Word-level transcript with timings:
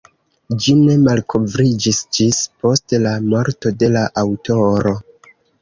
Ĝi 0.61 0.71
ne 0.77 0.95
malkovriĝis 1.07 1.99
ĝis 2.19 2.39
post 2.63 2.97
la 3.05 3.13
morto 3.29 3.75
de 3.85 3.93
la 3.99 4.07
aŭtoro. 4.27 4.97